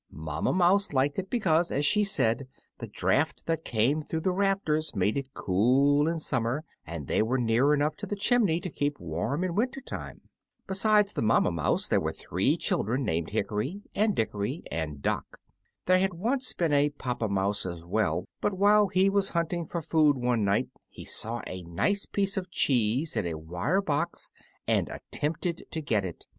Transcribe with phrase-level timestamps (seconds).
[0.09, 2.47] Mamma Mouse liked it because, as she said,
[2.79, 7.37] the draught that came through the rafters made it cool in summer, and they were
[7.37, 10.21] near enough to the chimney to keep warm in winter time.
[10.65, 15.37] Besides the Mamma Mouse there were three children, named Hickory and Dickory and Dock.
[15.85, 19.83] There had once been a Papa Mouse as well; but while he was hunting for
[19.83, 24.31] food one night he saw a nice piece of cheese in a wire box,
[24.67, 26.25] and attempted to get it.